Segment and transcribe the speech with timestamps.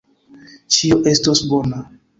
[0.77, 1.89] Ĉio estos bona.